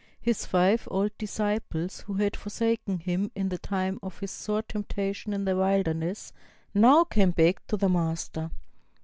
[0.19, 5.31] His five old disciples, who had forsaken him in the time of his sore temptation
[5.31, 6.33] in the wilderness,
[6.73, 8.49] now came back to their master.